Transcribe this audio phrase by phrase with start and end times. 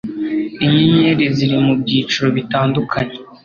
[0.65, 3.15] inyenyeri ziri mubyiciro bitandukanye